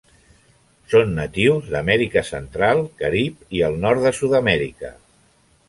Són 0.93 1.11
natius 1.17 1.67
d'Amèrica 1.75 2.25
central, 2.31 2.83
Carib 3.03 3.47
i 3.59 3.63
el 3.71 3.79
nord 3.85 4.05
de 4.09 4.17
Sud-amèrica. 4.23 4.95